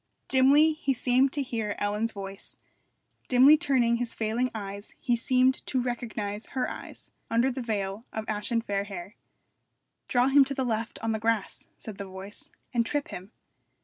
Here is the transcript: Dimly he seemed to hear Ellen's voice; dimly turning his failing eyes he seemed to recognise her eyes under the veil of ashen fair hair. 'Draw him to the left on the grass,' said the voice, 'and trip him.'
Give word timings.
Dimly 0.29 0.73
he 0.73 0.95
seemed 0.95 1.31
to 1.33 1.43
hear 1.43 1.75
Ellen's 1.77 2.11
voice; 2.11 2.55
dimly 3.27 3.55
turning 3.55 3.97
his 3.97 4.15
failing 4.15 4.49
eyes 4.55 4.93
he 4.99 5.15
seemed 5.15 5.63
to 5.67 5.79
recognise 5.79 6.47
her 6.57 6.67
eyes 6.67 7.11
under 7.29 7.51
the 7.51 7.61
veil 7.61 8.03
of 8.11 8.25
ashen 8.27 8.61
fair 8.63 8.85
hair. 8.85 9.13
'Draw 10.07 10.29
him 10.29 10.43
to 10.45 10.55
the 10.55 10.65
left 10.65 10.97
on 11.03 11.11
the 11.11 11.19
grass,' 11.19 11.67
said 11.77 11.99
the 11.99 12.05
voice, 12.07 12.49
'and 12.73 12.83
trip 12.83 13.09
him.' 13.09 13.31